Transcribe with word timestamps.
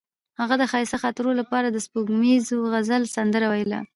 هغې 0.39 0.55
د 0.59 0.63
ښایسته 0.71 0.97
خاطرو 1.03 1.31
لپاره 1.39 1.67
د 1.69 1.77
سپوږمیز 1.85 2.45
غزل 2.71 3.03
سندره 3.15 3.47
ویله. 3.51 3.79